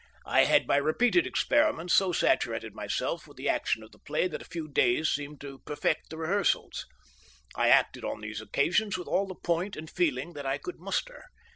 I 0.25 0.45
had 0.45 0.65
by 0.65 0.77
repeated 0.77 1.27
experiments 1.27 1.93
so 1.93 2.11
saturated 2.11 2.73
myself 2.73 3.27
with 3.27 3.37
the 3.37 3.47
action 3.47 3.83
of 3.83 3.91
the 3.91 3.99
play 3.99 4.27
that 4.27 4.41
a 4.41 4.45
few 4.45 4.67
days 4.67 5.09
seemed 5.09 5.39
to 5.41 5.59
perfect 5.59 6.09
the 6.09 6.17
rehearsals. 6.17 6.87
I 7.55 7.69
acted 7.69 8.03
on 8.03 8.21
these 8.21 8.41
occasions 8.41 8.97
with 8.97 9.07
all 9.07 9.27
the 9.27 9.35
point 9.35 9.75
and 9.75 9.87
feeling 9.91 10.33
that 10.33 10.45
I 10.47 10.57
could 10.57 10.79
muster. 10.79 11.25